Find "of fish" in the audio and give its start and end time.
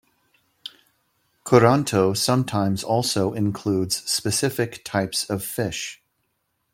5.29-6.01